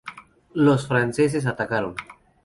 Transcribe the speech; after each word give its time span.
Los 0.55 0.87
franceses 0.87 1.45
atacaron. 1.45 1.93